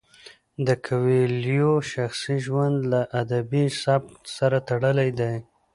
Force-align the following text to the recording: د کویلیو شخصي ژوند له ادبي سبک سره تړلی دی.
د 0.67 0.69
کویلیو 0.85 1.73
شخصي 1.91 2.35
ژوند 2.45 2.77
له 2.91 3.01
ادبي 3.21 3.65
سبک 3.83 4.13
سره 4.37 4.57
تړلی 4.69 5.09
دی. 5.19 5.35